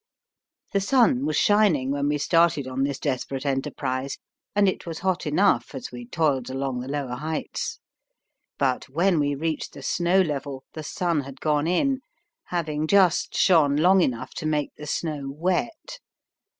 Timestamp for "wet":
15.29-15.99